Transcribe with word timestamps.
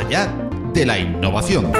allá 0.00 0.32
de 0.72 0.86
la 0.86 0.98
innovación. 0.98 1.70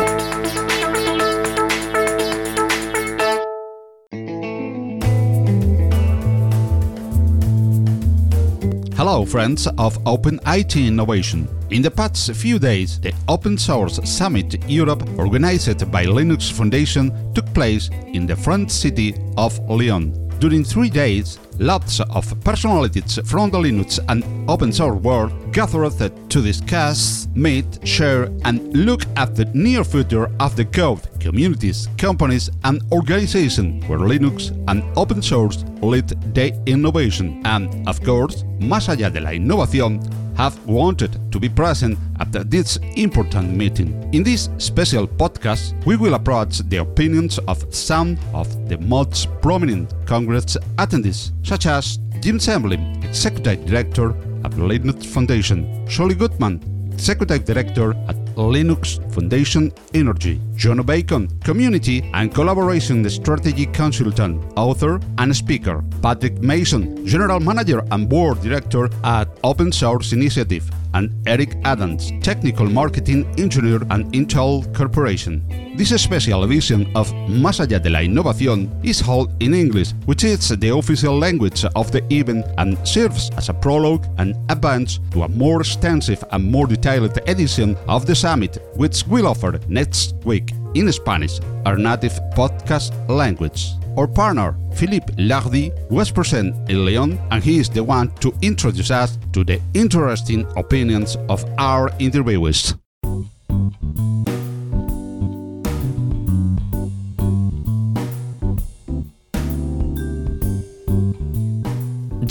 Hello, 8.96 9.24
friends 9.24 9.66
of 9.78 9.98
Open 10.04 10.38
IT 10.46 10.76
Innovation. 10.76 11.48
In 11.70 11.80
the 11.80 11.90
past 11.90 12.30
few 12.34 12.58
days, 12.58 13.00
the 13.00 13.14
Open 13.26 13.56
Source 13.56 13.98
Summit 14.04 14.68
Europe, 14.68 15.02
organized 15.16 15.90
by 15.90 16.04
Linux 16.04 16.52
Foundation, 16.52 17.10
took 17.32 17.46
place 17.54 17.88
in 18.12 18.26
the 18.26 18.36
French 18.36 18.70
city 18.70 19.14
of 19.38 19.58
Lyon. 19.60 20.12
During 20.40 20.64
three 20.64 20.90
days, 20.90 21.38
lots 21.60 22.00
of 22.00 22.24
personalities 22.42 23.20
from 23.26 23.50
the 23.50 23.58
Linux 23.58 23.98
and 24.08 24.24
open 24.48 24.72
source 24.72 24.98
world 25.02 25.30
gathered 25.52 25.92
to 26.30 26.40
discuss, 26.40 27.28
meet, 27.34 27.66
share, 27.86 28.24
and 28.44 28.74
look 28.74 29.02
at 29.16 29.36
the 29.36 29.44
near 29.52 29.84
future 29.84 30.30
of 30.40 30.56
the 30.56 30.64
code, 30.64 31.02
communities, 31.20 31.86
companies, 31.98 32.50
and 32.64 32.80
organizations 32.92 33.86
where 33.88 33.98
Linux 33.98 34.50
and 34.68 34.82
open 34.96 35.20
source 35.20 35.62
lead 35.82 36.08
the 36.34 36.58
innovation. 36.64 37.42
And, 37.44 37.86
of 37.86 38.02
course, 38.02 38.44
más 38.58 38.88
allá 38.88 39.12
de 39.12 39.20
la 39.20 39.32
innovación, 39.32 40.00
have 40.40 40.58
wanted 40.66 41.18
to 41.30 41.38
be 41.38 41.50
present 41.50 41.98
at 42.18 42.32
this 42.50 42.78
important 42.96 43.54
meeting. 43.54 44.08
In 44.14 44.22
this 44.22 44.48
special 44.56 45.06
podcast, 45.06 45.74
we 45.84 45.96
will 45.96 46.14
approach 46.14 46.60
the 46.70 46.78
opinions 46.78 47.38
of 47.46 47.62
some 47.74 48.16
of 48.32 48.48
the 48.66 48.78
most 48.78 49.28
prominent 49.42 49.92
Congress 50.06 50.56
attendees, 50.78 51.32
such 51.50 51.66
as 51.66 51.98
Jim 52.20 52.38
Zemlin, 52.38 53.02
Executive 53.02 53.66
Director 53.66 54.10
at 54.44 54.52
Linux 54.52 55.04
Foundation, 55.04 55.66
Shuli 55.88 56.16
Goodman, 56.16 56.60
Executive 56.92 57.44
Director 57.44 57.90
at 58.08 58.14
Linux 58.36 58.84
Foundation 59.12 59.72
Energy, 59.92 60.40
Jono 60.54 60.86
Bacon, 60.86 61.26
Community 61.40 62.08
and 62.14 62.32
Collaboration 62.32 63.08
Strategy 63.10 63.66
Consultant, 63.66 64.40
author 64.56 65.00
and 65.18 65.34
speaker, 65.34 65.82
Patrick 66.00 66.40
Masson, 66.40 67.04
General 67.04 67.40
Manager 67.40 67.82
and 67.90 68.08
Board 68.08 68.40
Director 68.42 68.88
at 69.02 69.26
Open 69.42 69.72
Source 69.72 70.12
Initiative, 70.12 70.70
and 70.94 71.10
Eric 71.26 71.56
Adams, 71.64 72.12
Technical 72.22 72.66
Marketing 72.66 73.26
Engineer 73.38 73.82
at 73.90 74.00
Intel 74.12 74.72
Corporation. 74.74 75.42
This 75.76 75.90
special 76.02 76.44
edition 76.44 76.90
of 76.94 77.12
Más 77.28 77.60
allá 77.60 77.82
de 77.82 77.90
la 77.90 78.02
innovación 78.02 78.68
is 78.84 79.00
held 79.00 79.30
in 79.40 79.54
English, 79.54 79.92
which 80.06 80.24
is 80.24 80.48
the 80.48 80.68
official 80.70 81.18
language 81.18 81.64
of 81.74 81.90
the 81.90 82.02
event 82.12 82.44
and 82.58 82.76
serves 82.86 83.30
as 83.36 83.48
a 83.48 83.54
prologue 83.54 84.06
and 84.18 84.34
advance 84.50 85.00
to 85.12 85.22
a 85.22 85.28
more 85.28 85.60
extensive 85.60 86.22
and 86.32 86.44
more 86.44 86.66
detailed 86.66 87.18
edition 87.28 87.76
of 87.88 88.04
the 88.06 88.14
summit, 88.14 88.58
which 88.74 89.06
will 89.06 89.26
offer 89.26 89.58
next 89.68 90.14
week 90.24 90.52
in 90.74 90.90
Spanish, 90.92 91.40
our 91.66 91.76
native 91.76 92.18
podcast 92.34 92.92
language. 93.08 93.74
Our 93.96 94.06
partner, 94.06 94.54
Philippe 94.74 95.12
Lardy, 95.18 95.72
was 95.90 96.10
present 96.10 96.54
in 96.70 96.84
Lyon 96.84 97.18
and 97.30 97.42
he 97.42 97.58
is 97.58 97.68
the 97.68 97.82
one 97.82 98.10
to 98.20 98.32
introduce 98.40 98.90
us 98.90 99.18
to 99.32 99.44
the 99.44 99.60
interesting 99.74 100.46
opinions 100.56 101.16
of 101.28 101.44
our 101.58 101.90
interviewers. 101.98 102.74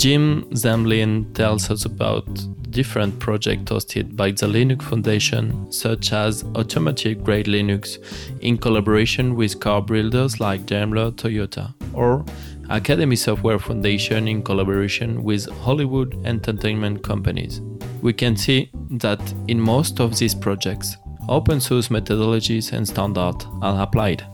Jim 0.00 0.46
Zemlin 0.52 1.30
tells 1.34 1.70
us 1.70 1.84
about 1.84 2.26
different 2.70 3.18
projects 3.18 3.70
hosted 3.70 4.16
by 4.16 4.30
the 4.30 4.46
Linux 4.46 4.82
Foundation, 4.82 5.70
such 5.70 6.12
as 6.12 6.44
Automotive 6.56 7.24
Grade 7.24 7.46
Linux 7.46 7.98
in 8.40 8.58
collaboration 8.58 9.34
with 9.34 9.60
car 9.60 9.82
builders 9.82 10.40
like 10.40 10.66
Daimler 10.66 11.10
Toyota, 11.12 11.74
or 11.92 12.24
Academy 12.68 13.16
Software 13.16 13.58
Foundation 13.58 14.28
in 14.28 14.42
collaboration 14.42 15.22
with 15.24 15.48
Hollywood 15.62 16.14
entertainment 16.24 17.02
companies. 17.02 17.60
We 18.00 18.12
can 18.12 18.36
see 18.36 18.70
that 18.90 19.20
in 19.48 19.60
most 19.60 20.00
of 20.00 20.18
these 20.18 20.34
projects, 20.34 20.96
open 21.28 21.60
source 21.60 21.88
methodologies 21.88 22.72
and 22.72 22.86
standards 22.86 23.46
are 23.60 23.82
applied. 23.82 24.24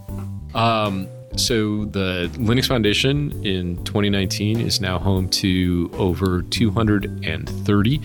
Um, 0.54 1.08
so, 1.34 1.84
the 1.86 2.30
Linux 2.34 2.66
Foundation 2.66 3.44
in 3.44 3.76
2019 3.84 4.60
is 4.60 4.80
now 4.80 4.98
home 4.98 5.28
to 5.30 5.90
over 5.94 6.42
230 6.42 8.00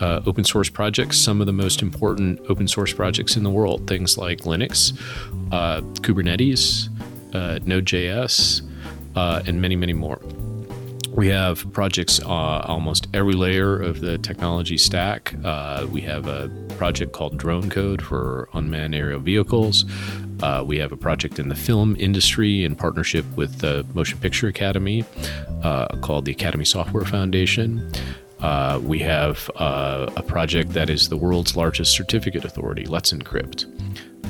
uh, 0.00 0.20
open 0.26 0.44
source 0.44 0.68
projects, 0.68 1.18
some 1.18 1.40
of 1.40 1.46
the 1.46 1.52
most 1.52 1.82
important 1.82 2.40
open 2.48 2.66
source 2.66 2.92
projects 2.92 3.36
in 3.36 3.44
the 3.44 3.50
world. 3.50 3.86
Things 3.86 4.18
like 4.18 4.40
Linux, 4.40 4.98
uh, 5.52 5.82
Kubernetes, 6.00 6.88
uh, 7.34 7.60
Node.js, 7.64 8.62
uh, 9.14 9.42
and 9.46 9.60
many, 9.60 9.76
many 9.76 9.92
more. 9.92 10.20
We 11.14 11.28
have 11.28 11.72
projects 11.72 12.20
uh, 12.20 12.26
almost 12.26 13.06
every 13.14 13.34
layer 13.34 13.80
of 13.80 14.00
the 14.00 14.18
technology 14.18 14.76
stack. 14.76 15.32
Uh, 15.44 15.86
we 15.88 16.00
have 16.00 16.26
a 16.26 16.48
project 16.76 17.12
called 17.12 17.38
Dronecode 17.38 18.02
for 18.02 18.48
unmanned 18.52 18.96
aerial 18.96 19.20
vehicles. 19.20 19.84
Uh, 20.42 20.64
we 20.66 20.76
have 20.78 20.90
a 20.90 20.96
project 20.96 21.38
in 21.38 21.48
the 21.48 21.54
film 21.54 21.94
industry 22.00 22.64
in 22.64 22.74
partnership 22.74 23.24
with 23.36 23.60
the 23.60 23.86
Motion 23.94 24.18
Picture 24.18 24.48
Academy 24.48 25.04
uh, 25.62 25.86
called 25.98 26.24
the 26.24 26.32
Academy 26.32 26.64
Software 26.64 27.04
Foundation. 27.04 27.88
Uh, 28.40 28.80
we 28.82 28.98
have 28.98 29.48
uh, 29.54 30.10
a 30.16 30.22
project 30.22 30.72
that 30.72 30.90
is 30.90 31.08
the 31.10 31.16
world's 31.16 31.56
largest 31.56 31.92
certificate 31.92 32.44
authority, 32.44 32.86
Let's 32.86 33.12
Encrypt. 33.12 33.66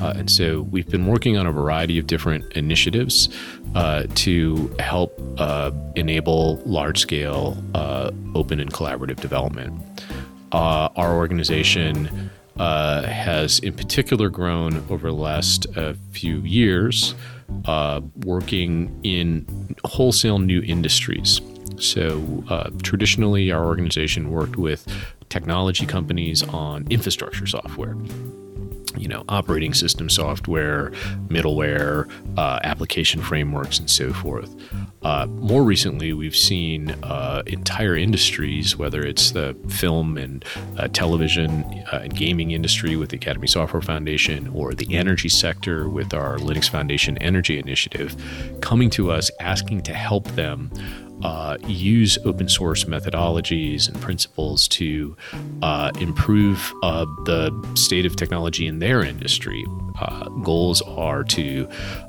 Uh, 0.01 0.13
and 0.17 0.29
so 0.29 0.61
we've 0.63 0.89
been 0.89 1.07
working 1.07 1.37
on 1.37 1.47
a 1.47 1.51
variety 1.51 1.97
of 1.97 2.07
different 2.07 2.51
initiatives 2.53 3.29
uh, 3.75 4.03
to 4.15 4.73
help 4.79 5.19
uh, 5.37 5.71
enable 5.95 6.57
large 6.65 6.99
scale 6.99 7.57
uh, 7.73 8.11
open 8.33 8.59
and 8.59 8.73
collaborative 8.73 9.19
development. 9.19 9.81
Uh, 10.51 10.89
our 10.95 11.15
organization 11.15 12.29
uh, 12.57 13.03
has, 13.03 13.59
in 13.59 13.73
particular, 13.73 14.29
grown 14.29 14.85
over 14.89 15.07
the 15.07 15.15
last 15.15 15.65
few 16.11 16.39
years, 16.39 17.15
working 18.23 18.97
in 19.03 19.75
wholesale 19.83 20.39
new 20.39 20.61
industries. 20.61 21.41
So, 21.77 22.71
traditionally, 22.83 23.51
our 23.51 23.65
organization 23.65 24.31
worked 24.31 24.55
with 24.55 24.87
technology 25.27 25.85
companies 25.85 26.43
on 26.43 26.87
infrastructure 26.89 27.45
software 27.45 27.97
you 28.97 29.07
know, 29.07 29.23
operating 29.29 29.73
system 29.73 30.09
software, 30.09 30.91
middleware, 31.27 32.09
uh, 32.37 32.59
application 32.63 33.21
frameworks, 33.21 33.79
and 33.79 33.89
so 33.89 34.13
forth. 34.13 34.55
Uh, 35.01 35.27
more 35.27 35.63
recently, 35.63 36.13
we've 36.13 36.35
seen 36.35 36.89
uh, 37.03 37.43
entire 37.45 37.95
industries, 37.95 38.75
whether 38.75 39.05
it's 39.05 39.31
the 39.31 39.55
film 39.69 40.17
and 40.17 40.43
uh, 40.77 40.87
television 40.87 41.63
uh, 41.93 41.99
and 42.03 42.15
gaming 42.15 42.51
industry 42.51 42.95
with 42.95 43.09
the 43.09 43.17
Academy 43.17 43.45
Software 43.45 43.83
Foundation, 43.83 44.47
or 44.47 44.73
the 44.73 44.95
energy 44.95 45.29
sector 45.29 45.87
with 45.87 46.13
our 46.13 46.37
Linux 46.37 46.69
Foundation 46.69 47.17
Energy 47.19 47.59
Initiative, 47.59 48.15
coming 48.61 48.89
to 48.89 49.11
us 49.11 49.29
asking 49.39 49.83
to 49.83 49.93
help 49.93 50.25
them 50.29 50.71
uh, 51.23 51.57
use 51.67 52.17
open 52.25 52.49
source 52.49 52.83
methodologies 52.85 53.87
and 53.87 53.99
principles 54.01 54.67
to 54.67 55.15
uh, 55.61 55.91
improve 55.99 56.73
uh, 56.83 57.05
the 57.25 57.51
state 57.75 58.05
of 58.05 58.15
technology 58.15 58.67
in 58.67 58.79
their 58.79 59.03
industry. 59.03 59.65
Uh, 59.99 60.27
goals 60.43 60.81
are 60.81 61.23
to 61.23 61.67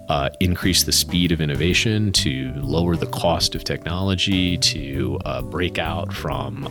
uh, 0.08 0.28
increase 0.40 0.82
the 0.82 0.92
speed 0.92 1.30
of 1.30 1.40
innovation, 1.40 2.10
to 2.10 2.52
lower 2.56 2.96
the 2.96 3.06
cost 3.06 3.54
of 3.54 3.62
technology, 3.62 4.58
to 4.58 5.20
uh, 5.24 5.40
break 5.42 5.78
out 5.78 6.12
from 6.12 6.64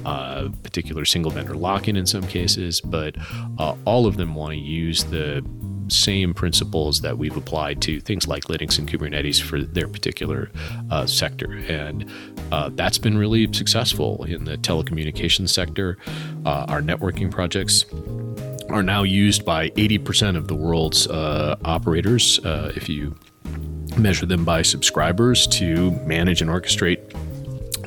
particular 0.64 1.06
single 1.06 1.32
vendor 1.32 1.56
lock 1.56 1.88
in 1.88 1.96
in 1.96 2.06
some 2.06 2.26
cases, 2.28 2.82
but 2.82 3.16
all 3.86 4.06
of 4.06 4.18
them 4.18 4.36
want 4.36 4.52
to 4.52 4.60
use 4.60 5.06
the 5.06 5.42
same 5.90 6.34
principles 6.34 7.02
that 7.02 7.18
we've 7.18 7.36
applied 7.36 7.82
to 7.84 8.00
things 8.00 8.28
like 8.28 8.46
Linux 8.46 8.80
and 8.80 8.90
Kubernetes 8.90 9.42
for 9.42 9.62
their 9.62 9.88
particular 9.88 10.52
uh, 10.92 11.06
sector. 11.06 11.54
And 11.54 12.10
uh, 12.52 12.70
that's 12.74 12.98
been 12.98 13.18
really 13.18 13.52
successful 13.54 14.24
in 14.26 14.46
the 14.46 14.58
telecommunications 14.58 15.50
sector. 15.50 15.98
Uh, 16.46 16.66
our 16.68 16.82
networking 16.82 17.32
projects 17.32 17.86
are 18.70 18.84
now 18.84 19.04
used 19.04 19.46
by 19.46 19.70
80% 19.72 20.36
of 20.36 20.48
the 20.48 20.56
world's 20.56 21.08
uh, 21.08 21.56
operators, 21.66 22.40
uh, 22.40 22.72
if 22.76 22.90
you 22.90 23.16
measure 23.98 24.26
them 24.26 24.44
by 24.44 24.62
subscribers, 24.62 25.48
to 25.48 25.92
manage 26.06 26.42
and 26.42 26.50
orchestrate 26.50 27.14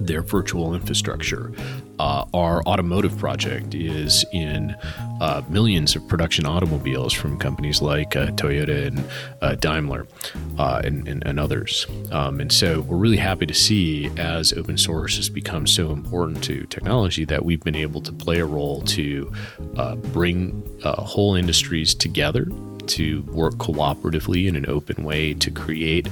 their 0.00 0.22
virtual 0.22 0.74
infrastructure. 0.74 1.52
Uh, 1.98 2.24
our 2.32 2.62
automotive 2.62 3.16
project 3.18 3.74
is 3.74 4.24
in 4.32 4.76
uh, 5.20 5.42
millions 5.48 5.96
of 5.96 6.06
production 6.06 6.46
automobiles 6.46 7.12
from 7.12 7.36
companies 7.38 7.82
like 7.82 8.14
uh, 8.14 8.26
Toyota 8.28 8.86
and 8.86 9.04
uh, 9.42 9.56
Daimler 9.56 10.06
uh, 10.58 10.80
and, 10.84 11.08
and, 11.08 11.26
and, 11.26 11.40
others. 11.40 11.86
Um, 12.12 12.40
and 12.40 12.52
so 12.52 12.82
we're 12.82 12.96
really 12.96 13.16
happy 13.16 13.46
to 13.46 13.54
see 13.54 14.10
as 14.16 14.52
open 14.52 14.78
source 14.78 15.16
has 15.16 15.28
become 15.28 15.66
so 15.66 15.90
important 15.90 16.42
to 16.44 16.66
technology 16.66 17.24
that 17.24 17.44
we've 17.44 17.62
been 17.62 17.76
able 17.76 18.00
to 18.02 18.12
play 18.12 18.38
a 18.38 18.46
role 18.46 18.82
to 18.82 19.32
uh, 19.76 19.96
bring 19.96 20.62
whole 20.84 21.34
industries 21.34 21.94
together 21.94 22.46
to 22.86 23.22
work 23.22 23.54
cooperatively 23.54 24.46
in 24.46 24.56
an 24.56 24.66
open 24.68 25.04
way 25.04 25.34
to 25.34 25.50
create 25.50 26.08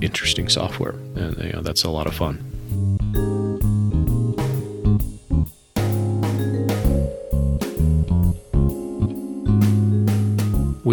interesting 0.00 0.48
software. 0.48 0.94
And 1.16 1.36
you 1.38 1.52
know, 1.52 1.62
that's 1.62 1.84
a 1.84 1.90
lot 1.90 2.06
of 2.06 2.14
fun. 2.14 2.53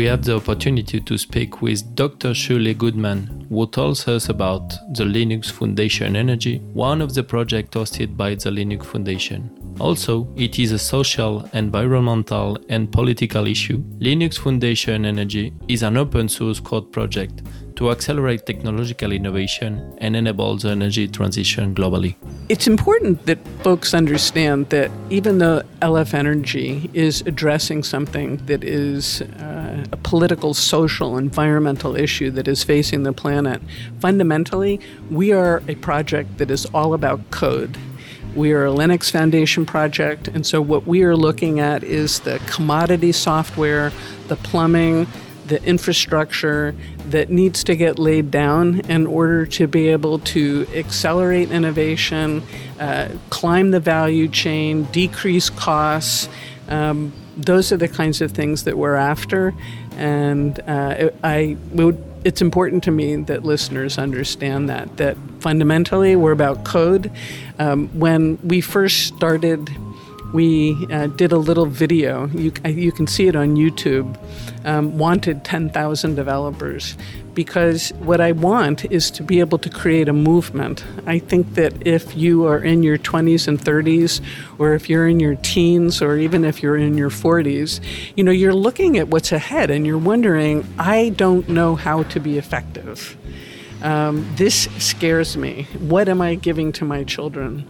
We 0.02 0.08
have 0.08 0.24
the 0.24 0.38
opportunity 0.38 1.00
to 1.00 1.16
speak 1.16 1.62
with 1.62 1.94
Dr. 1.94 2.30
Shuli 2.30 2.76
Goodman, 2.76 3.46
who 3.50 3.68
tells 3.68 4.08
us 4.08 4.30
about 4.30 4.72
the 4.96 5.04
Linux 5.04 5.52
Foundation 5.52 6.16
Energy, 6.16 6.58
one 6.74 7.04
of 7.04 7.14
the 7.14 7.22
projects 7.22 7.78
hosted 7.78 8.18
by 8.18 8.34
the 8.34 8.50
Linux 8.50 8.84
Foundation. 8.84 9.52
Also, 9.80 10.28
it 10.36 10.58
is 10.58 10.72
a 10.72 10.80
social, 10.80 11.48
environmental, 11.54 12.58
and 12.68 12.92
political 12.92 13.46
issue. 13.46 13.84
Linux 14.00 14.40
Foundation 14.40 15.06
Energy 15.06 15.54
is 15.68 15.84
an 15.84 15.98
open 15.98 16.28
source 16.30 16.60
code 16.60 16.92
project 16.92 17.44
to 17.82 17.90
accelerate 17.90 18.46
technological 18.46 19.12
innovation 19.12 19.72
and 19.98 20.16
enable 20.16 20.56
the 20.56 20.70
energy 20.70 21.08
transition 21.08 21.74
globally. 21.74 22.16
It's 22.48 22.68
important 22.68 23.26
that 23.26 23.40
folks 23.64 23.96
understand 23.96 24.70
that 24.70 24.92
even 25.10 25.40
though 25.40 25.64
LF 25.82 26.14
Energy 26.14 26.92
is 26.94 27.22
addressing 27.22 27.82
something 27.82 28.38
that 28.46 28.64
is 28.64 29.22
uh, 29.22 29.51
a 29.92 29.98
political, 29.98 30.54
social, 30.54 31.18
environmental 31.18 31.96
issue 31.96 32.32
that 32.32 32.48
is 32.48 32.64
facing 32.64 33.04
the 33.04 33.14
planet, 33.14 33.62
fundamentally, 34.00 34.80
we 35.10 35.32
are 35.32 35.62
a 35.68 35.76
project 35.76 36.38
that 36.38 36.50
is 36.50 36.66
all 36.68 36.94
about 36.94 37.32
code. 37.32 37.78
We 38.36 38.54
are 38.54 38.66
a 38.66 38.72
Linux 38.72 39.12
Foundation 39.12 39.66
project, 39.66 40.30
and 40.30 40.46
so 40.48 40.62
what 40.62 40.88
we 40.88 41.04
are 41.04 41.18
looking 41.18 41.60
at 41.60 41.84
is 41.84 42.22
the 42.22 42.40
commodity 42.48 43.12
software, 43.12 43.92
the 44.30 44.38
plumbing, 44.38 45.08
the 45.48 45.62
infrastructure 45.66 46.74
that 47.10 47.30
needs 47.30 47.62
to 47.66 47.76
get 47.76 48.00
laid 48.00 48.32
down 48.32 48.80
in 48.90 49.06
order 49.06 49.46
to 49.46 49.68
be 49.68 49.90
able 49.90 50.20
to 50.20 50.66
accelerate 50.74 51.52
innovation, 51.52 52.42
uh, 52.80 53.10
climb 53.30 53.72
the 53.72 53.80
value 53.82 54.30
chain, 54.30 54.84
decrease 54.94 55.50
costs. 55.50 56.30
Um, 56.70 57.12
those 57.36 57.74
are 57.74 57.78
the 57.78 57.90
kinds 57.90 58.22
of 58.22 58.32
things 58.32 58.64
that 58.64 58.78
we're 58.78 58.96
after, 58.96 59.54
and 59.94 60.60
uh, 60.68 61.10
I 61.24 61.58
would. 61.72 62.04
It's 62.24 62.42
important 62.42 62.84
to 62.84 62.92
me 62.92 63.16
that 63.16 63.44
listeners 63.44 63.98
understand 63.98 64.70
that 64.70 64.98
that 64.98 65.18
fundamentally 65.40 66.16
we're 66.16 66.32
about 66.32 66.64
code. 66.64 67.12
Um, 67.58 67.88
when 68.00 68.38
we 68.48 68.62
first 68.62 69.08
started 69.08 69.70
we 70.34 70.88
uh, 70.92 71.08
did 71.08 71.32
a 71.32 71.38
little 71.38 71.66
video. 71.66 72.28
You, 72.28 72.52
you 72.66 72.92
can 72.92 73.08
see 73.08 73.28
it 73.28 73.36
on 73.36 73.56
YouTube. 73.56 74.18
Um, 74.64 74.98
wanted 74.98 75.44
10,000 75.44 76.16
developers 76.16 76.96
because 77.34 77.90
what 78.00 78.22
I 78.22 78.32
want 78.32 78.86
is 78.92 79.10
to 79.12 79.24
be 79.24 79.40
able 79.40 79.58
to 79.60 79.70
create 79.70 80.08
a 80.08 80.14
movement. 80.14 80.84
I 81.06 81.20
think 81.20 81.56
that 81.56 81.88
if 81.88 82.16
you 82.16 82.46
are 82.46 82.60
in 82.60 82.84
your 82.84 82.98
20s 82.98 83.48
and 83.48 83.60
30s, 83.60 84.22
or 84.60 84.74
if 84.74 84.90
you're 84.90 85.08
in 85.08 85.20
your 85.20 85.36
teens, 85.36 86.02
or 86.02 86.18
even 86.18 86.44
if 86.44 86.62
you're 86.62 86.78
in 86.78 86.98
your 86.98 87.10
40s, 87.10 87.80
you 88.16 88.24
know, 88.24 88.32
you're 88.32 88.54
looking 88.54 88.98
at 88.98 89.08
what's 89.08 89.32
ahead 89.32 89.72
and 89.72 89.88
you're 89.88 89.98
wondering, 89.98 90.68
I 90.78 91.10
don't 91.10 91.48
know 91.50 91.76
how 91.76 92.04
to 92.04 92.20
be 92.20 92.38
effective. 92.38 93.18
Um, 93.82 94.30
this 94.36 94.68
scares 94.78 95.36
me. 95.36 95.68
What 95.80 96.08
am 96.08 96.22
I 96.22 96.36
giving 96.36 96.72
to 96.74 96.86
my 96.86 97.04
children? 97.04 97.66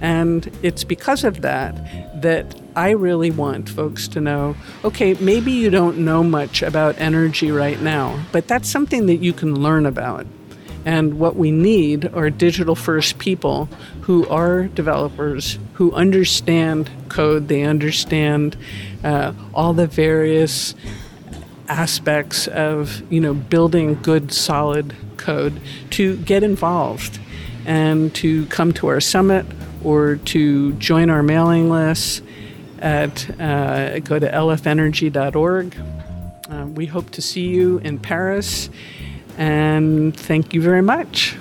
And 0.00 0.50
it's 0.62 0.84
because 0.84 1.24
of 1.24 1.42
that 1.42 1.74
that 2.20 2.54
I 2.74 2.90
really 2.90 3.30
want 3.30 3.68
folks 3.68 4.08
to 4.08 4.20
know 4.20 4.56
okay, 4.84 5.14
maybe 5.14 5.52
you 5.52 5.70
don't 5.70 5.98
know 5.98 6.22
much 6.22 6.62
about 6.62 7.00
energy 7.00 7.50
right 7.50 7.80
now, 7.80 8.20
but 8.32 8.46
that's 8.48 8.68
something 8.68 9.06
that 9.06 9.16
you 9.16 9.32
can 9.32 9.62
learn 9.62 9.86
about. 9.86 10.26
And 10.84 11.18
what 11.18 11.34
we 11.34 11.50
need 11.50 12.06
are 12.14 12.30
digital 12.30 12.76
first 12.76 13.18
people 13.18 13.68
who 14.02 14.26
are 14.28 14.64
developers, 14.68 15.58
who 15.74 15.92
understand 15.92 16.90
code, 17.08 17.48
they 17.48 17.64
understand 17.64 18.56
uh, 19.02 19.32
all 19.52 19.72
the 19.72 19.88
various 19.88 20.74
aspects 21.68 22.46
of 22.48 23.02
you 23.12 23.20
know 23.20 23.34
building 23.34 24.00
good 24.02 24.32
solid 24.32 24.94
code 25.16 25.60
to 25.90 26.16
get 26.18 26.42
involved 26.42 27.18
and 27.64 28.14
to 28.14 28.46
come 28.46 28.72
to 28.72 28.86
our 28.86 29.00
summit 29.00 29.44
or 29.84 30.16
to 30.16 30.72
join 30.74 31.10
our 31.10 31.22
mailing 31.22 31.70
list 31.70 32.22
at 32.78 33.28
uh, 33.40 33.98
go 34.00 34.18
to 34.18 34.30
lfenergy.org. 34.30 35.76
Uh, 36.50 36.66
we 36.66 36.86
hope 36.86 37.10
to 37.10 37.22
see 37.22 37.48
you 37.48 37.78
in 37.78 37.98
Paris, 37.98 38.70
and 39.36 40.16
thank 40.16 40.54
you 40.54 40.60
very 40.60 40.82
much. 40.82 41.36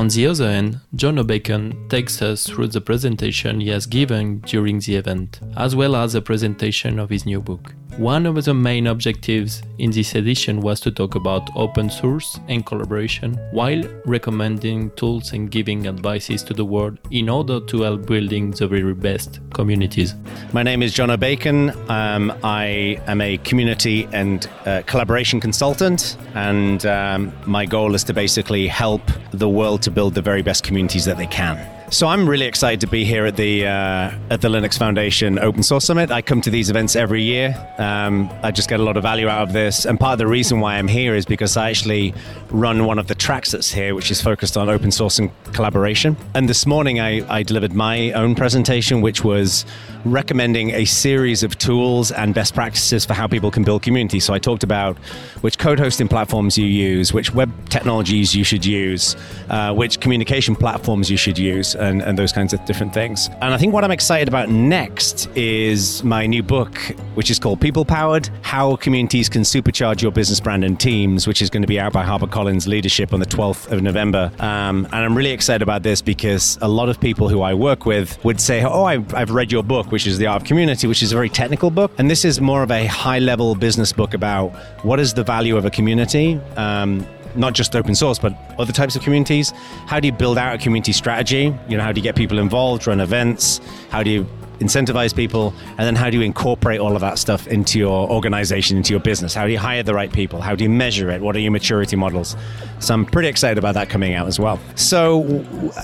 On 0.00 0.08
the 0.08 0.26
other 0.28 0.50
hand, 0.50 0.80
Jono 0.96 1.26
Bacon 1.26 1.86
takes 1.90 2.22
us 2.22 2.46
through 2.46 2.68
the 2.68 2.80
presentation 2.80 3.60
he 3.60 3.68
has 3.68 3.84
given 3.84 4.38
during 4.46 4.80
the 4.80 4.96
event, 4.96 5.40
as 5.58 5.76
well 5.76 5.94
as 5.94 6.14
a 6.14 6.22
presentation 6.22 6.98
of 6.98 7.10
his 7.10 7.26
new 7.26 7.42
book. 7.42 7.74
One 7.98 8.24
of 8.24 8.42
the 8.42 8.54
main 8.54 8.86
objectives 8.86 9.62
in 9.78 9.90
this 9.90 10.14
edition 10.14 10.60
was 10.60 10.80
to 10.80 10.90
talk 10.90 11.16
about 11.16 11.50
open 11.54 11.90
source 11.90 12.40
and 12.48 12.64
collaboration 12.64 13.34
while 13.50 13.82
recommending 14.06 14.90
tools 14.92 15.32
and 15.32 15.50
giving 15.50 15.86
advices 15.86 16.42
to 16.44 16.54
the 16.54 16.64
world 16.64 16.98
in 17.10 17.28
order 17.28 17.60
to 17.60 17.82
help 17.82 18.06
building 18.06 18.52
the 18.52 18.68
very 18.68 18.94
best 18.94 19.40
communities. 19.52 20.14
My 20.54 20.62
name 20.62 20.82
is 20.82 20.94
Jono 20.94 21.20
Bacon. 21.20 21.70
Um, 21.90 22.32
I 22.42 22.98
am 23.06 23.20
a 23.20 23.36
community 23.38 24.08
and 24.12 24.48
uh, 24.64 24.82
collaboration 24.86 25.40
consultant, 25.40 26.16
and 26.34 26.86
um, 26.86 27.32
my 27.44 27.66
goal 27.66 27.94
is 27.94 28.04
to 28.04 28.14
basically 28.14 28.66
help 28.66 29.02
the 29.32 29.48
world 29.48 29.82
to 29.90 29.94
build 29.94 30.14
the 30.14 30.22
very 30.22 30.42
best 30.42 30.64
communities 30.64 31.04
that 31.04 31.16
they 31.16 31.26
can. 31.26 31.58
So 31.92 32.06
I'm 32.06 32.28
really 32.28 32.46
excited 32.46 32.80
to 32.82 32.86
be 32.86 33.04
here 33.04 33.26
at 33.26 33.34
the 33.34 33.66
uh, 33.66 34.12
at 34.30 34.40
the 34.40 34.48
Linux 34.48 34.78
Foundation 34.78 35.40
Open 35.40 35.64
Source 35.64 35.84
Summit. 35.84 36.12
I 36.12 36.22
come 36.22 36.40
to 36.42 36.50
these 36.50 36.70
events 36.70 36.94
every 36.94 37.22
year. 37.22 37.52
Um, 37.78 38.30
I 38.44 38.52
just 38.52 38.68
get 38.68 38.78
a 38.78 38.82
lot 38.84 38.96
of 38.96 39.02
value 39.02 39.26
out 39.26 39.42
of 39.42 39.52
this, 39.52 39.86
and 39.86 39.98
part 39.98 40.12
of 40.12 40.18
the 40.20 40.28
reason 40.28 40.60
why 40.60 40.76
I'm 40.76 40.86
here 40.86 41.16
is 41.16 41.26
because 41.26 41.56
I 41.56 41.68
actually 41.68 42.14
run 42.50 42.84
one 42.84 43.00
of 43.00 43.08
the 43.08 43.16
tracks 43.16 43.50
that's 43.50 43.72
here, 43.72 43.96
which 43.96 44.12
is 44.12 44.22
focused 44.22 44.56
on 44.56 44.68
open 44.68 44.92
source 44.92 45.18
and 45.18 45.32
collaboration. 45.52 46.16
And 46.36 46.48
this 46.48 46.64
morning, 46.64 47.00
I, 47.00 47.26
I 47.28 47.42
delivered 47.42 47.72
my 47.72 48.12
own 48.12 48.36
presentation, 48.36 49.00
which 49.00 49.24
was 49.24 49.66
recommending 50.04 50.70
a 50.70 50.84
series 50.84 51.42
of 51.42 51.58
tools 51.58 52.10
and 52.12 52.34
best 52.34 52.54
practices 52.54 53.04
for 53.04 53.14
how 53.14 53.26
people 53.26 53.50
can 53.50 53.64
build 53.64 53.82
community. 53.82 54.20
So 54.20 54.34
I 54.34 54.38
talked 54.38 54.62
about 54.62 54.96
which 55.42 55.58
code 55.58 55.78
hosting 55.78 56.08
platforms 56.08 56.56
you 56.56 56.66
use, 56.66 57.12
which 57.12 57.32
web 57.34 57.50
technologies 57.68 58.34
you 58.34 58.44
should 58.44 58.64
use, 58.64 59.16
uh, 59.48 59.72
which 59.72 60.00
communication 60.00 60.54
platforms 60.56 61.10
you 61.10 61.16
should 61.16 61.38
use 61.38 61.74
and, 61.74 62.02
and 62.02 62.18
those 62.18 62.32
kinds 62.32 62.52
of 62.52 62.64
different 62.64 62.92
things. 62.94 63.28
And 63.40 63.54
I 63.54 63.58
think 63.58 63.72
what 63.72 63.84
I'm 63.84 63.90
excited 63.90 64.28
about 64.28 64.48
next 64.48 65.28
is 65.36 66.02
my 66.04 66.26
new 66.26 66.42
book, 66.42 66.78
which 67.14 67.30
is 67.30 67.38
called 67.38 67.60
People 67.60 67.84
Powered 67.84 68.28
How 68.42 68.76
Communities 68.76 69.28
Can 69.28 69.42
Supercharge 69.42 70.02
Your 70.02 70.12
Business 70.12 70.40
Brand 70.40 70.64
and 70.64 70.78
Teams, 70.78 71.26
which 71.26 71.42
is 71.42 71.50
going 71.50 71.62
to 71.62 71.68
be 71.68 71.78
out 71.78 71.92
by 71.92 72.04
HarperCollins 72.04 72.66
Leadership 72.66 73.12
on 73.12 73.20
the 73.20 73.26
12th 73.26 73.70
of 73.70 73.82
November. 73.82 74.32
Um, 74.38 74.86
and 74.86 74.94
I'm 74.94 75.16
really 75.16 75.30
excited 75.30 75.62
about 75.62 75.82
this 75.82 76.02
because 76.02 76.58
a 76.62 76.68
lot 76.68 76.88
of 76.88 77.00
people 77.00 77.28
who 77.28 77.42
I 77.42 77.54
work 77.54 77.86
with 77.86 78.22
would 78.24 78.40
say, 78.40 78.62
Oh, 78.64 78.84
I've, 78.84 79.14
I've 79.14 79.30
read 79.30 79.52
your 79.52 79.62
book, 79.62 79.89
which 79.90 80.06
is 80.06 80.18
The 80.18 80.26
Art 80.26 80.42
of 80.42 80.48
Community, 80.48 80.86
which 80.86 81.02
is 81.02 81.12
a 81.12 81.14
very 81.14 81.28
technical 81.28 81.70
book. 81.70 81.92
And 81.98 82.10
this 82.10 82.24
is 82.24 82.40
more 82.40 82.62
of 82.62 82.70
a 82.70 82.86
high 82.86 83.18
level 83.18 83.54
business 83.54 83.92
book 83.92 84.14
about 84.14 84.50
what 84.84 85.00
is 85.00 85.14
the 85.14 85.24
value 85.24 85.56
of 85.56 85.64
a 85.64 85.70
community. 85.70 86.40
Um, 86.56 87.06
not 87.36 87.52
just 87.52 87.76
open 87.76 87.94
source, 87.94 88.18
but 88.18 88.34
other 88.58 88.72
types 88.72 88.96
of 88.96 89.02
communities. 89.02 89.52
How 89.86 90.00
do 90.00 90.06
you 90.06 90.12
build 90.12 90.36
out 90.38 90.54
a 90.54 90.58
community 90.58 90.92
strategy? 90.92 91.54
You 91.68 91.76
know, 91.76 91.82
how 91.82 91.92
do 91.92 92.00
you 92.00 92.02
get 92.02 92.16
people 92.16 92.38
involved, 92.38 92.86
run 92.86 93.00
events? 93.00 93.60
How 93.90 94.02
do 94.02 94.10
you 94.10 94.26
incentivize 94.60 95.14
people? 95.14 95.52
And 95.70 95.80
then 95.80 95.96
how 95.96 96.10
do 96.10 96.18
you 96.18 96.22
incorporate 96.22 96.80
all 96.80 96.94
of 96.94 97.00
that 97.00 97.18
stuff 97.18 97.46
into 97.48 97.78
your 97.78 98.08
organization, 98.10 98.76
into 98.76 98.92
your 98.92 99.00
business? 99.00 99.34
How 99.34 99.46
do 99.46 99.52
you 99.52 99.58
hire 99.58 99.82
the 99.82 99.94
right 99.94 100.12
people? 100.12 100.40
How 100.40 100.54
do 100.54 100.64
you 100.64 100.70
measure 100.70 101.10
it? 101.10 101.20
What 101.20 101.34
are 101.36 101.40
your 101.40 101.50
maturity 101.50 101.96
models? 101.96 102.36
So 102.78 102.94
I'm 102.94 103.04
pretty 103.04 103.28
excited 103.28 103.58
about 103.58 103.74
that 103.74 103.90
coming 103.90 104.14
out 104.14 104.26
as 104.26 104.38
well. 104.38 104.58
So 104.74 105.22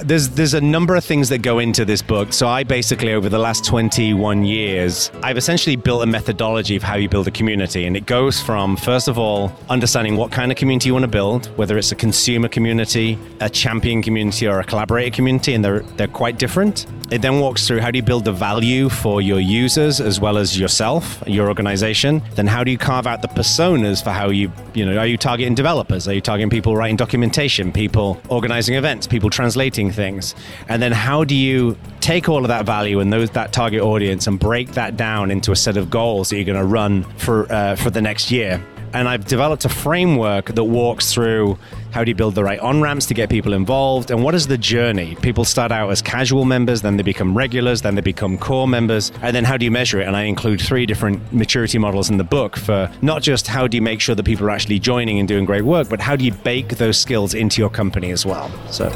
there's 0.02 0.30
there's 0.30 0.54
a 0.54 0.60
number 0.60 0.96
of 0.96 1.04
things 1.04 1.28
that 1.28 1.42
go 1.42 1.58
into 1.58 1.84
this 1.84 2.02
book. 2.02 2.32
So 2.32 2.48
I 2.48 2.64
basically 2.64 3.12
over 3.12 3.28
the 3.28 3.38
last 3.38 3.64
21 3.64 4.44
years, 4.44 5.10
I've 5.22 5.36
essentially 5.36 5.76
built 5.76 6.02
a 6.02 6.06
methodology 6.06 6.76
of 6.76 6.82
how 6.82 6.96
you 6.96 7.08
build 7.08 7.28
a 7.28 7.30
community, 7.30 7.86
and 7.86 7.96
it 7.96 8.06
goes 8.06 8.40
from 8.40 8.76
first 8.76 9.08
of 9.08 9.18
all 9.18 9.52
understanding 9.68 10.16
what 10.16 10.32
kind 10.32 10.50
of 10.50 10.58
community 10.58 10.88
you 10.88 10.94
want 10.94 11.04
to 11.04 11.10
build, 11.10 11.46
whether 11.56 11.76
it's 11.76 11.92
a 11.92 11.96
consumer 11.96 12.48
community, 12.48 13.18
a 13.40 13.50
champion 13.50 14.02
community, 14.02 14.46
or 14.46 14.60
a 14.60 14.64
collaborator 14.64 15.14
community, 15.14 15.54
and 15.54 15.64
they're 15.64 15.80
they're 15.96 16.08
quite 16.08 16.38
different. 16.38 16.86
It 17.10 17.22
then 17.22 17.40
walks 17.40 17.66
through 17.66 17.80
how 17.80 17.90
do 17.90 17.98
you 17.98 18.02
build 18.02 18.24
the 18.24 18.32
value 18.32 18.65
for 18.90 19.22
your 19.22 19.38
users 19.38 20.00
as 20.00 20.20
well 20.20 20.36
as 20.36 20.58
yourself, 20.58 21.22
your 21.26 21.48
organization. 21.48 22.22
Then 22.34 22.46
how 22.46 22.64
do 22.64 22.70
you 22.70 22.78
carve 22.78 23.06
out 23.06 23.22
the 23.22 23.28
personas 23.28 24.02
for 24.02 24.10
how 24.10 24.30
you, 24.30 24.50
you 24.74 24.84
know, 24.84 24.98
are 24.98 25.06
you 25.06 25.16
targeting 25.16 25.54
developers? 25.54 26.08
Are 26.08 26.14
you 26.14 26.20
targeting 26.20 26.50
people 26.50 26.76
writing 26.76 26.96
documentation, 26.96 27.72
people 27.72 28.20
organizing 28.28 28.74
events, 28.74 29.06
people 29.06 29.30
translating 29.30 29.90
things? 29.92 30.34
And 30.68 30.82
then 30.82 30.92
how 30.92 31.24
do 31.24 31.34
you 31.34 31.76
take 32.00 32.28
all 32.28 32.42
of 32.42 32.48
that 32.48 32.66
value 32.66 33.00
and 33.00 33.12
those 33.12 33.30
that 33.30 33.52
target 33.52 33.82
audience 33.82 34.26
and 34.26 34.38
break 34.38 34.72
that 34.72 34.96
down 34.96 35.30
into 35.30 35.52
a 35.52 35.56
set 35.56 35.76
of 35.76 35.88
goals 35.90 36.30
that 36.30 36.36
you're 36.36 36.44
going 36.44 36.58
to 36.58 36.64
run 36.64 37.04
for 37.18 37.50
uh, 37.52 37.76
for 37.76 37.90
the 37.90 38.02
next 38.02 38.30
year? 38.30 38.60
And 38.96 39.10
I've 39.10 39.26
developed 39.26 39.66
a 39.66 39.68
framework 39.68 40.46
that 40.54 40.64
walks 40.64 41.12
through 41.12 41.58
how 41.90 42.02
do 42.02 42.10
you 42.10 42.14
build 42.14 42.34
the 42.34 42.42
right 42.42 42.58
on 42.60 42.80
ramps 42.80 43.04
to 43.06 43.14
get 43.14 43.28
people 43.28 43.52
involved, 43.52 44.10
and 44.10 44.24
what 44.24 44.34
is 44.34 44.46
the 44.46 44.56
journey? 44.56 45.16
People 45.16 45.44
start 45.44 45.70
out 45.70 45.90
as 45.90 46.00
casual 46.00 46.46
members, 46.46 46.80
then 46.80 46.96
they 46.96 47.02
become 47.02 47.36
regulars, 47.36 47.82
then 47.82 47.94
they 47.94 48.00
become 48.00 48.38
core 48.38 48.66
members, 48.66 49.12
and 49.20 49.36
then 49.36 49.44
how 49.44 49.58
do 49.58 49.66
you 49.66 49.70
measure 49.70 50.00
it? 50.00 50.06
And 50.06 50.16
I 50.16 50.22
include 50.22 50.62
three 50.62 50.86
different 50.86 51.30
maturity 51.30 51.76
models 51.76 52.08
in 52.08 52.16
the 52.16 52.24
book 52.24 52.56
for 52.56 52.90
not 53.02 53.20
just 53.20 53.46
how 53.46 53.66
do 53.66 53.76
you 53.76 53.82
make 53.82 54.00
sure 54.00 54.14
that 54.14 54.24
people 54.24 54.46
are 54.46 54.50
actually 54.50 54.78
joining 54.78 55.18
and 55.18 55.28
doing 55.28 55.44
great 55.44 55.62
work, 55.62 55.90
but 55.90 56.00
how 56.00 56.16
do 56.16 56.24
you 56.24 56.32
bake 56.32 56.68
those 56.76 56.96
skills 56.98 57.34
into 57.34 57.60
your 57.60 57.70
company 57.70 58.12
as 58.12 58.24
well? 58.24 58.50
So. 58.70 58.90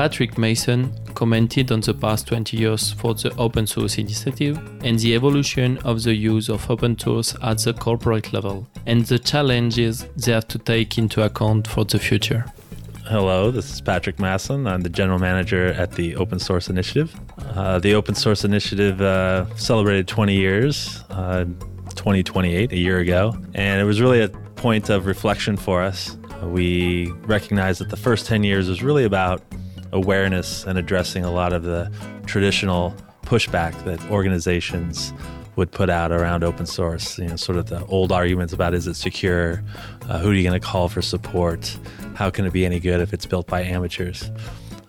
Patrick 0.00 0.38
Masson 0.38 0.90
commented 1.14 1.70
on 1.70 1.80
the 1.82 1.92
past 1.92 2.26
20 2.28 2.56
years 2.56 2.90
for 2.90 3.12
the 3.12 3.30
open 3.36 3.66
source 3.66 3.98
initiative 3.98 4.56
and 4.82 4.98
the 4.98 5.14
evolution 5.14 5.76
of 5.84 6.02
the 6.04 6.14
use 6.14 6.48
of 6.48 6.70
open 6.70 6.98
source 6.98 7.36
at 7.42 7.58
the 7.58 7.74
corporate 7.74 8.32
level 8.32 8.66
and 8.86 9.04
the 9.04 9.18
challenges 9.18 10.06
they 10.16 10.32
have 10.32 10.48
to 10.48 10.58
take 10.58 10.96
into 10.96 11.22
account 11.22 11.68
for 11.68 11.84
the 11.84 11.98
future. 11.98 12.46
Hello, 13.04 13.50
this 13.50 13.70
is 13.70 13.82
Patrick 13.82 14.18
Masson. 14.18 14.66
I'm 14.66 14.80
the 14.80 14.88
general 14.88 15.18
manager 15.18 15.66
at 15.74 15.92
the 15.92 16.16
Open 16.16 16.38
Source 16.38 16.70
Initiative. 16.70 17.14
Uh, 17.54 17.78
the 17.78 17.92
Open 17.92 18.14
Source 18.14 18.42
Initiative 18.42 19.02
uh, 19.02 19.54
celebrated 19.56 20.08
20 20.08 20.34
years, 20.34 21.04
uh, 21.10 21.44
2028, 21.90 22.72
a 22.72 22.78
year 22.78 23.00
ago, 23.00 23.36
and 23.52 23.82
it 23.82 23.84
was 23.84 24.00
really 24.00 24.22
a 24.22 24.30
point 24.56 24.88
of 24.88 25.04
reflection 25.04 25.58
for 25.58 25.82
us. 25.82 26.16
We 26.42 27.12
recognized 27.26 27.82
that 27.82 27.90
the 27.90 27.98
first 27.98 28.24
10 28.24 28.44
years 28.44 28.66
was 28.66 28.82
really 28.82 29.04
about 29.04 29.42
awareness 29.92 30.64
and 30.64 30.78
addressing 30.78 31.24
a 31.24 31.30
lot 31.30 31.52
of 31.52 31.62
the 31.62 31.90
traditional 32.26 32.94
pushback 33.22 33.84
that 33.84 34.02
organizations 34.10 35.12
would 35.56 35.70
put 35.70 35.90
out 35.90 36.12
around 36.12 36.42
open 36.42 36.66
source. 36.66 37.18
You 37.18 37.28
know, 37.28 37.36
sort 37.36 37.58
of 37.58 37.66
the 37.66 37.84
old 37.86 38.12
arguments 38.12 38.52
about 38.52 38.74
is 38.74 38.86
it 38.86 38.94
secure? 38.94 39.62
Uh, 40.08 40.18
who 40.18 40.30
are 40.30 40.34
you 40.34 40.42
going 40.42 40.58
to 40.58 40.66
call 40.66 40.88
for 40.88 41.02
support? 41.02 41.76
How 42.14 42.30
can 42.30 42.46
it 42.46 42.52
be 42.52 42.64
any 42.64 42.80
good 42.80 43.00
if 43.00 43.12
it's 43.12 43.26
built 43.26 43.46
by 43.46 43.62
amateurs? 43.62 44.30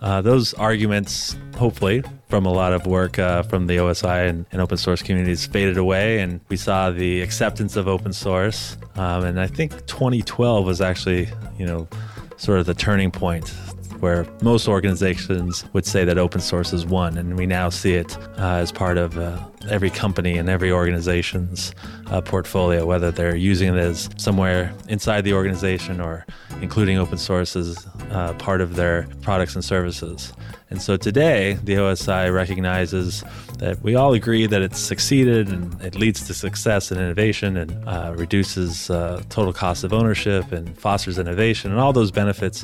Uh, 0.02 0.20
those 0.22 0.54
arguments, 0.56 1.38
hopefully, 1.56 2.04
from 2.28 2.46
a 2.46 2.52
lot 2.52 2.74
of 2.74 2.88
work 2.88 3.20
uh, 3.20 3.44
from 3.44 3.68
the 3.68 3.78
OSI 3.78 4.30
and, 4.30 4.46
and, 4.52 4.60
open 4.60 4.78
source 4.78 5.04
communities, 5.04 5.46
faded 5.46 5.78
away, 5.78 6.20
and 6.20 6.40
we 6.50 6.58
saw 6.58 6.90
the 6.90 7.22
acceptance 7.22 7.76
of 7.76 7.88
open 7.88 8.12
source. 8.12 8.78
Um, 8.96 9.26
and 9.26 9.40
I 9.40 9.46
think 9.46 9.86
2012 9.86 10.66
was 10.66 10.82
actually, 10.82 11.30
you 11.60 11.68
know, 11.68 11.88
sort 12.38 12.60
of 12.60 12.66
the 12.66 12.74
turning 12.74 13.12
point 13.12 13.54
where 14.02 14.26
most 14.42 14.68
organizations 14.68 15.64
would 15.74 15.86
say 15.86 16.04
that 16.04 16.18
open 16.18 16.42
source 16.42 16.74
is 16.74 16.86
one, 16.86 17.18
and 17.18 17.38
we 17.38 17.46
now 17.46 17.70
see 17.70 17.94
it 17.94 18.18
uh, 18.38 18.56
as 18.56 18.72
part 18.72 18.98
of 18.98 19.18
uh, 19.18 19.38
every 19.70 19.90
company 19.90 20.38
and 20.38 20.50
every 20.50 20.72
organization's 20.72 21.74
uh, 22.08 22.20
portfolio, 22.20 22.86
whether 22.86 23.12
they're 23.12 23.36
using 23.36 23.76
it 23.76 23.80
as 23.80 24.10
somewhere 24.18 24.74
inside 24.90 25.22
the 25.22 25.34
organization 25.34 26.02
or 26.02 26.26
including 26.62 26.98
open 26.98 27.18
source 27.18 27.56
as 27.56 27.88
uh, 28.10 28.34
part 28.34 28.60
of 28.60 28.76
their 28.76 29.08
products 29.22 29.56
and 29.56 29.64
services. 29.64 30.34
And 30.72 30.82
so 30.82 30.96
today, 30.96 31.60
the 31.64 31.74
OSI 31.76 32.34
recognizes 32.34 33.26
that 33.58 33.82
we 33.84 33.96
all 33.96 34.14
agree 34.14 34.48
that 34.48 34.62
it's 34.62 34.80
succeeded 34.80 35.50
and 35.50 35.80
it 35.82 35.96
leads 35.96 36.26
to 36.28 36.34
success 36.34 36.92
and 36.92 37.00
innovation 37.00 37.58
and 37.58 37.88
uh, 37.88 38.14
reduces 38.16 38.90
uh, 38.90 39.22
total 39.30 39.52
cost 39.52 39.84
of 39.84 39.92
ownership 39.92 40.52
and 40.54 40.78
fosters 40.78 41.20
innovation 41.20 41.72
and 41.72 41.80
all 41.80 41.92
those 41.92 42.10
benefits. 42.10 42.64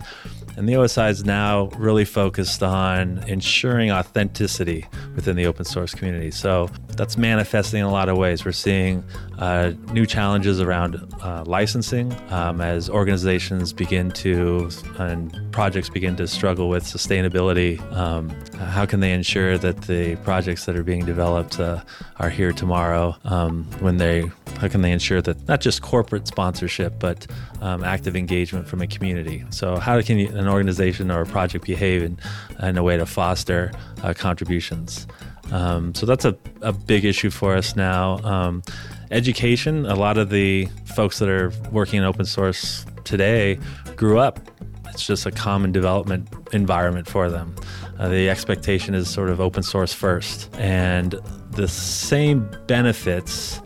And 0.57 0.67
the 0.67 0.73
OSI 0.73 1.11
is 1.11 1.23
now 1.23 1.67
really 1.77 2.03
focused 2.03 2.63
on 2.63 3.19
ensuring 3.27 3.91
authenticity 3.91 4.87
within 5.15 5.35
the 5.35 5.45
open 5.45 5.65
source 5.65 5.93
community. 5.93 6.31
So 6.31 6.71
that's 6.87 7.15
manifesting 7.15 7.81
in 7.81 7.85
a 7.85 7.91
lot 7.91 8.09
of 8.09 8.17
ways. 8.17 8.43
We're 8.43 8.53
seeing 8.53 9.03
uh, 9.39 9.71
new 9.91 10.05
challenges 10.05 10.59
around 10.59 10.95
uh, 11.21 11.43
licensing 11.45 12.11
um, 12.31 12.59
as 12.61 12.89
organizations 12.89 13.71
begin 13.73 14.09
to 14.11 14.69
and 14.97 15.51
projects 15.51 15.89
begin 15.89 16.15
to 16.15 16.27
struggle 16.27 16.69
with 16.69 16.83
sustainability. 16.83 17.79
Um, 17.93 18.29
how 18.57 18.85
can 18.85 18.99
they 18.99 19.13
ensure 19.13 19.57
that 19.57 19.81
the 19.83 20.15
projects 20.17 20.65
that 20.65 20.75
are 20.75 20.83
being 20.83 21.05
developed 21.05 21.59
uh, 21.59 21.83
are 22.17 22.29
here 22.29 22.51
tomorrow 22.51 23.15
um, 23.25 23.65
when 23.79 23.97
they 23.97 24.29
how 24.57 24.67
can 24.67 24.81
they 24.81 24.91
ensure 24.91 25.21
that 25.21 25.47
not 25.47 25.61
just 25.61 25.81
corporate 25.81 26.27
sponsorship 26.27 26.99
but 26.99 27.27
um, 27.61 27.83
active 27.83 28.15
engagement 28.15 28.67
from 28.67 28.81
a 28.81 28.87
community 28.87 29.45
so 29.51 29.77
how 29.77 30.01
can 30.01 30.19
an 30.19 30.47
organization 30.47 31.11
or 31.11 31.21
a 31.21 31.25
project 31.25 31.65
behave 31.65 32.01
in, 32.01 32.17
in 32.63 32.77
a 32.77 32.83
way 32.83 32.97
to 32.97 33.05
foster 33.05 33.71
uh, 34.01 34.13
contributions 34.15 35.05
um, 35.51 35.93
so 35.95 36.05
that's 36.05 36.25
a, 36.25 36.37
a 36.61 36.73
big 36.73 37.05
issue 37.05 37.29
for 37.29 37.55
us 37.55 37.75
now. 37.75 38.17
Um, 38.19 38.63
education 39.11 39.85
a 39.85 39.95
lot 39.95 40.17
of 40.17 40.29
the 40.29 40.67
folks 40.85 41.19
that 41.19 41.29
are 41.29 41.51
working 41.71 41.99
in 41.99 42.03
open 42.03 42.25
source 42.25 42.85
today 43.03 43.59
grew 43.95 44.19
up. 44.19 44.39
It's 44.87 45.05
just 45.05 45.25
a 45.25 45.31
common 45.31 45.71
development 45.71 46.27
environment 46.53 47.07
for 47.07 47.29
them. 47.29 47.55
Uh, 47.99 48.09
the 48.09 48.29
expectation 48.29 48.93
is 48.93 49.09
sort 49.09 49.29
of 49.29 49.39
open 49.39 49.63
source 49.63 49.93
first. 49.93 50.53
And 50.57 51.15
the 51.51 51.67
same 51.67 52.49
benefits 52.67 53.61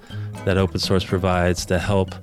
that 0.45 0.57
open 0.57 0.79
source 0.79 1.03
provides 1.03 1.65
to 1.67 1.79
help 1.79 2.13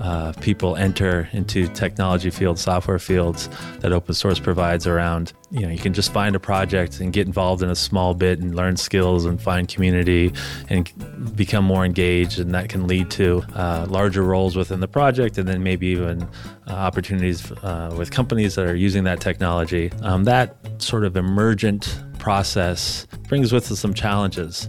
uh, 0.00 0.32
people 0.40 0.76
enter 0.76 1.28
into 1.32 1.68
technology 1.68 2.30
fields, 2.30 2.60
software 2.60 2.98
fields 2.98 3.48
that 3.80 3.92
open 3.92 4.14
source 4.14 4.38
provides 4.38 4.86
around. 4.86 5.32
You 5.50 5.60
know, 5.60 5.68
you 5.68 5.78
can 5.78 5.92
just 5.92 6.12
find 6.12 6.34
a 6.34 6.40
project 6.40 7.00
and 7.00 7.12
get 7.12 7.26
involved 7.26 7.62
in 7.62 7.70
a 7.70 7.74
small 7.74 8.14
bit 8.14 8.38
and 8.38 8.54
learn 8.54 8.76
skills 8.76 9.26
and 9.26 9.40
find 9.40 9.68
community 9.68 10.32
and 10.68 10.90
become 11.36 11.64
more 11.64 11.84
engaged, 11.84 12.38
and 12.38 12.54
that 12.54 12.68
can 12.68 12.86
lead 12.86 13.10
to 13.12 13.42
uh, 13.54 13.86
larger 13.88 14.22
roles 14.22 14.56
within 14.56 14.80
the 14.80 14.88
project, 14.88 15.38
and 15.38 15.46
then 15.46 15.62
maybe 15.62 15.86
even 15.88 16.22
uh, 16.66 16.72
opportunities 16.72 17.50
uh, 17.62 17.94
with 17.98 18.10
companies 18.10 18.54
that 18.54 18.66
are 18.66 18.76
using 18.76 19.04
that 19.04 19.20
technology. 19.20 19.92
Um, 20.02 20.24
that 20.24 20.56
sort 20.78 21.04
of 21.04 21.16
emergent 21.16 22.02
process 22.18 23.06
brings 23.28 23.52
with 23.52 23.70
it 23.70 23.76
some 23.76 23.94
challenges. 23.94 24.68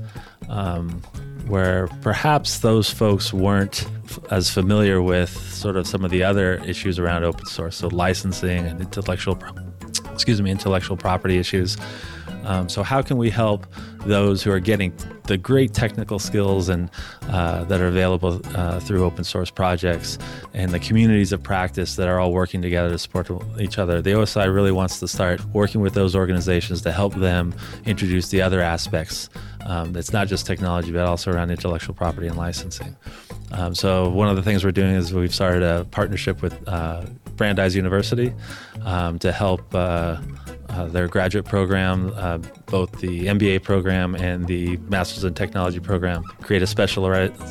Um, 0.50 1.01
where 1.47 1.88
perhaps 2.01 2.59
those 2.59 2.89
folks 2.89 3.33
weren't 3.33 3.85
as 4.31 4.50
familiar 4.50 5.01
with 5.01 5.29
sort 5.29 5.75
of 5.75 5.88
some 5.88 6.05
of 6.05 6.12
the 6.12 6.23
other 6.23 6.55
issues 6.65 7.00
around 7.00 7.23
open 7.23 7.45
source, 7.45 7.77
so 7.77 7.88
licensing 7.88 8.65
and 8.65 8.81
intellectual, 8.81 9.38
excuse 10.12 10.41
me, 10.41 10.51
intellectual 10.51 10.97
property 10.97 11.38
issues. 11.38 11.77
Um, 12.45 12.69
so 12.69 12.83
how 12.83 13.01
can 13.01 13.17
we 13.17 13.29
help 13.29 13.65
those 14.05 14.43
who 14.43 14.51
are 14.51 14.59
getting 14.59 14.93
the 15.27 15.38
great 15.38 15.73
technical 15.73 16.19
skills 16.19 16.69
and 16.69 16.89
uh, 17.29 17.63
that 17.65 17.79
are 17.79 17.88
available 17.88 18.41
uh, 18.55 18.79
through 18.79 19.05
open 19.05 19.23
source 19.23 19.50
projects 19.50 20.17
and 20.53 20.71
the 20.71 20.79
communities 20.79 21.31
of 21.31 21.41
practice 21.41 21.95
that 21.95 22.07
are 22.07 22.19
all 22.19 22.33
working 22.33 22.62
together 22.62 22.89
to 22.89 23.00
support 23.00 23.29
each 23.59 23.77
other? 23.77 24.01
The 24.01 24.12
OSI 24.12 24.53
really 24.53 24.71
wants 24.71 25.00
to 25.00 25.07
start 25.07 25.43
working 25.53 25.81
with 25.81 25.93
those 25.93 26.15
organizations 26.15 26.81
to 26.81 26.91
help 26.91 27.15
them 27.15 27.55
introduce 27.85 28.29
the 28.29 28.41
other 28.41 28.62
aspects. 28.62 29.29
Um, 29.65 29.95
it's 29.95 30.12
not 30.12 30.27
just 30.27 30.45
technology, 30.45 30.91
but 30.91 31.05
also 31.05 31.31
around 31.31 31.51
intellectual 31.51 31.95
property 31.95 32.27
and 32.27 32.38
licensing. 32.38 32.95
Um, 33.53 33.75
so 33.75 34.09
one 34.09 34.27
of 34.27 34.35
the 34.35 34.41
things 34.41 34.65
we're 34.65 34.71
doing 34.71 34.95
is 34.95 35.13
we've 35.13 35.33
started 35.33 35.63
a 35.63 35.85
partnership 35.85 36.41
with 36.41 36.67
uh, 36.67 37.05
Brandeis 37.35 37.75
University 37.75 38.33
um, 38.83 39.19
to 39.19 39.31
help 39.31 39.62
uh, 39.73 40.17
uh, 40.74 40.86
their 40.88 41.08
graduate 41.08 41.46
program, 41.46 42.12
uh, 42.15 42.38
both 42.65 42.92
the 43.00 43.27
MBA 43.27 43.63
program 43.63 44.15
and 44.15 44.48
the 44.48 44.77
Masters 44.89 45.24
in 45.24 45.34
Technology 45.34 45.80
program, 45.80 46.24
create 46.42 46.62
a 46.62 46.68
special 46.68 47.03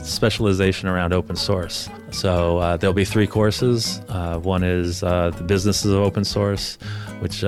specialization 0.03 0.89
around 0.89 1.13
open 1.13 1.37
source. 1.37 1.89
So 2.11 2.59
uh, 2.59 2.77
there'll 2.77 2.95
be 2.95 3.05
three 3.05 3.27
courses. 3.27 4.01
Uh, 4.09 4.39
one 4.39 4.63
is 4.63 5.01
the 5.01 5.45
businesses 5.47 5.93
of 5.93 6.01
open 6.01 6.25
source, 6.25 6.77
which 7.21 7.45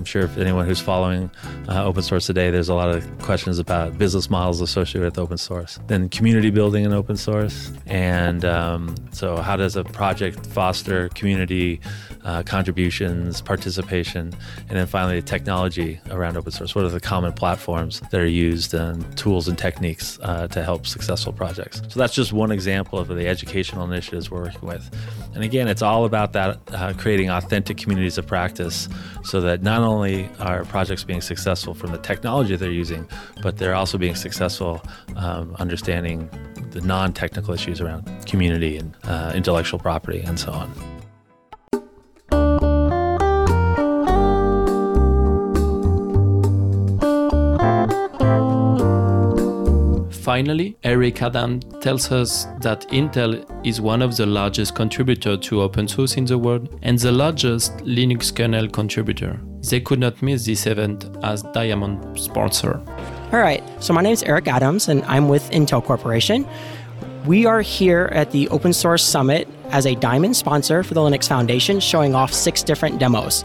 I'm 0.00 0.06
sure 0.06 0.22
if 0.22 0.38
anyone 0.38 0.64
who's 0.64 0.80
following 0.80 1.30
uh, 1.68 1.84
open 1.84 2.02
source 2.02 2.24
today, 2.24 2.50
there's 2.50 2.70
a 2.70 2.74
lot 2.74 2.88
of 2.88 3.18
questions 3.18 3.58
about 3.58 3.98
business 3.98 4.30
models 4.30 4.62
associated 4.62 5.04
with 5.04 5.18
open 5.18 5.36
source. 5.36 5.78
Then 5.88 6.08
community 6.08 6.48
building 6.48 6.86
in 6.86 6.94
open 6.94 7.18
source, 7.18 7.70
and 7.84 8.42
um, 8.46 8.94
so 9.12 9.36
how 9.36 9.58
does 9.58 9.76
a 9.76 9.84
project 9.84 10.46
foster 10.46 11.10
community 11.10 11.82
uh, 12.24 12.42
contributions, 12.42 13.40
participation, 13.40 14.32
and 14.68 14.78
then 14.78 14.86
finally 14.86 15.20
the 15.20 15.26
technology 15.26 16.00
around 16.10 16.36
open 16.36 16.52
source. 16.52 16.74
What 16.74 16.84
are 16.84 16.90
the 16.90 17.00
common 17.00 17.32
platforms 17.32 18.00
that 18.10 18.20
are 18.20 18.26
used 18.26 18.74
and 18.74 19.16
tools 19.16 19.48
and 19.48 19.56
techniques 19.56 20.18
uh, 20.22 20.46
to 20.48 20.62
help 20.62 20.86
successful 20.86 21.32
projects? 21.32 21.82
So 21.88 21.98
that's 21.98 22.14
just 22.14 22.32
one 22.32 22.52
example 22.52 22.98
of 22.98 23.08
the 23.08 23.26
educational 23.26 23.84
initiatives 23.84 24.30
we're 24.30 24.42
working 24.42 24.68
with. 24.68 24.90
And 25.34 25.44
again, 25.44 25.68
it's 25.68 25.82
all 25.82 26.04
about 26.04 26.32
that 26.34 26.58
uh, 26.72 26.92
creating 26.98 27.30
authentic 27.30 27.76
communities 27.78 28.18
of 28.18 28.26
practice 28.26 28.88
so 29.24 29.40
that 29.40 29.62
not 29.62 29.80
only 29.80 29.89
are 30.38 30.64
projects 30.64 31.04
being 31.04 31.20
successful 31.20 31.74
from 31.74 31.90
the 31.90 31.98
technology 31.98 32.56
they're 32.56 32.70
using, 32.70 33.08
but 33.42 33.58
they're 33.58 33.74
also 33.74 33.98
being 33.98 34.14
successful 34.14 34.82
um, 35.16 35.54
understanding 35.58 36.30
the 36.70 36.80
non 36.80 37.12
technical 37.12 37.52
issues 37.52 37.80
around 37.80 38.04
community 38.26 38.76
and 38.76 38.94
uh, 39.04 39.32
intellectual 39.34 39.80
property 39.80 40.20
and 40.20 40.38
so 40.38 40.52
on. 40.52 40.99
Finally, 50.30 50.76
Eric 50.84 51.22
Adam 51.22 51.58
tells 51.80 52.12
us 52.12 52.46
that 52.60 52.88
Intel 52.90 53.44
is 53.66 53.80
one 53.80 54.00
of 54.00 54.16
the 54.16 54.26
largest 54.26 54.76
contributors 54.76 55.40
to 55.40 55.60
open 55.60 55.88
source 55.88 56.16
in 56.16 56.24
the 56.24 56.38
world 56.38 56.78
and 56.82 56.96
the 57.00 57.10
largest 57.10 57.76
Linux 57.78 58.32
kernel 58.32 58.68
contributor. 58.68 59.40
They 59.68 59.80
could 59.80 59.98
not 59.98 60.22
miss 60.22 60.46
this 60.46 60.68
event 60.68 61.10
as 61.24 61.42
Diamond 61.42 62.16
sponsor. 62.16 62.80
All 63.32 63.40
right, 63.40 63.60
so 63.82 63.92
my 63.92 64.02
name 64.02 64.12
is 64.12 64.22
Eric 64.22 64.46
Adams 64.46 64.88
and 64.88 65.02
I'm 65.06 65.28
with 65.28 65.50
Intel 65.50 65.82
Corporation. 65.82 66.46
We 67.26 67.44
are 67.44 67.60
here 67.60 68.08
at 68.12 68.30
the 68.30 68.48
Open 68.50 68.72
Source 68.72 69.02
Summit 69.02 69.48
as 69.70 69.84
a 69.84 69.96
Diamond 69.96 70.36
sponsor 70.36 70.84
for 70.84 70.94
the 70.94 71.00
Linux 71.00 71.26
Foundation, 71.26 71.80
showing 71.80 72.14
off 72.14 72.32
six 72.32 72.62
different 72.62 73.00
demos. 73.00 73.44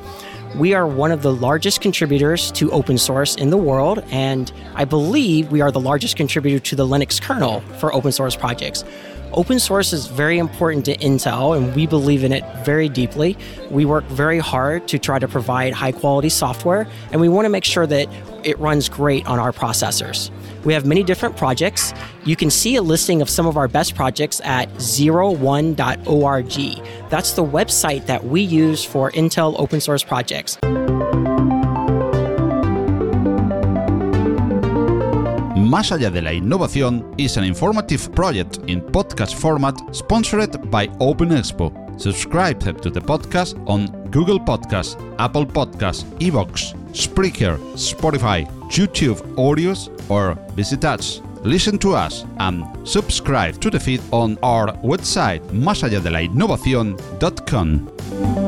We 0.57 0.73
are 0.73 0.87
one 0.87 1.11
of 1.11 1.21
the 1.21 1.33
largest 1.33 1.81
contributors 1.81 2.49
to 2.53 2.71
open 2.71 2.97
source 2.97 3.35
in 3.35 3.49
the 3.49 3.57
world, 3.57 4.01
and 4.09 4.49
I 4.73 4.85
believe 4.85 5.51
we 5.51 5.59
are 5.59 5.69
the 5.69 5.81
largest 5.81 6.15
contributor 6.15 6.59
to 6.59 6.77
the 6.77 6.87
Linux 6.87 7.21
kernel 7.21 7.59
for 7.77 7.93
open 7.93 8.13
source 8.13 8.37
projects. 8.37 8.85
Open 9.33 9.59
source 9.59 9.91
is 9.91 10.07
very 10.07 10.37
important 10.37 10.85
to 10.85 10.95
Intel, 10.99 11.57
and 11.57 11.75
we 11.75 11.85
believe 11.85 12.23
in 12.23 12.31
it 12.31 12.45
very 12.63 12.87
deeply. 12.87 13.37
We 13.69 13.83
work 13.83 14.05
very 14.05 14.39
hard 14.39 14.87
to 14.87 14.97
try 14.97 15.19
to 15.19 15.27
provide 15.27 15.73
high 15.73 15.91
quality 15.91 16.29
software, 16.29 16.87
and 17.11 17.19
we 17.19 17.27
want 17.27 17.43
to 17.43 17.49
make 17.49 17.65
sure 17.65 17.85
that 17.87 18.07
it 18.45 18.57
runs 18.59 18.87
great 18.87 19.25
on 19.25 19.39
our 19.39 19.51
processors. 19.51 20.29
We 20.63 20.73
have 20.73 20.85
many 20.85 21.03
different 21.03 21.35
projects. 21.35 21.93
You 22.23 22.35
can 22.35 22.49
see 22.49 22.75
a 22.75 22.81
listing 22.81 23.21
of 23.21 23.29
some 23.29 23.45
of 23.47 23.57
our 23.57 23.67
best 23.67 23.95
projects 23.95 24.39
at 24.43 24.69
zero1.org. 24.75 25.75
That's 27.09 27.33
the 27.33 27.43
website 27.43 28.05
that 28.05 28.23
we 28.23 28.41
use 28.41 28.83
for 28.83 29.11
Intel 29.11 29.55
open 29.59 29.81
source 29.81 30.03
projects. 30.03 30.57
Más 35.75 35.91
allá 35.91 36.09
de 36.09 36.21
la 36.21 36.31
innovación 36.31 37.13
is 37.17 37.37
an 37.37 37.43
informative 37.43 38.13
project 38.13 38.59
in 38.67 38.81
podcast 38.81 39.35
format 39.35 39.75
sponsored 39.93 40.71
by 40.71 40.87
Open 40.99 41.29
Expo. 41.29 41.84
Subscribe 41.97 42.59
to 42.81 42.89
the 42.89 42.99
podcast 42.99 43.55
on 43.67 43.87
Google 44.11 44.39
Podcasts, 44.39 44.95
Apple 45.19 45.45
Podcasts, 45.45 46.03
iVoox, 46.19 46.73
Spreaker, 46.91 47.57
Spotify, 47.75 48.45
YouTube 48.69 49.21
Audios, 49.35 49.89
or 50.09 50.35
visit 50.55 50.83
us. 50.85 51.21
Listen 51.43 51.77
to 51.79 51.93
us 51.93 52.25
and 52.39 52.63
subscribe 52.87 53.59
to 53.61 53.69
the 53.69 53.79
feed 53.79 54.01
on 54.11 54.37
our 54.41 54.67
website, 54.77 55.41
másalladelinnovacion.com. 55.51 58.44